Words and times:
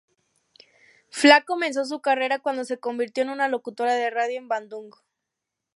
Fla 1.11 1.43
comenzó 1.45 1.85
su 1.85 2.01
carrera 2.01 2.39
cuando 2.39 2.63
se 2.65 2.79
convirtió 2.79 3.21
en 3.21 3.29
una 3.29 3.47
locutora 3.49 3.93
de 3.93 4.09
radio 4.09 4.39
en 4.39 4.47
Bandung. 4.47 4.95